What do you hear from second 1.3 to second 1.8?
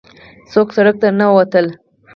وتل.